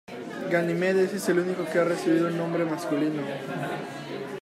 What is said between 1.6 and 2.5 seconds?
que ha recibido un